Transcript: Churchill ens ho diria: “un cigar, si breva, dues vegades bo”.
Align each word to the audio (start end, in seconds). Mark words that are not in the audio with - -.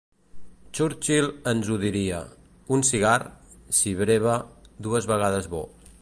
Churchill 0.77 1.27
ens 1.51 1.69
ho 1.73 1.77
diria: 1.83 2.23
“un 2.77 2.85
cigar, 2.91 3.13
si 3.81 3.97
breva, 4.03 4.39
dues 4.89 5.11
vegades 5.13 5.51
bo”. 5.55 5.67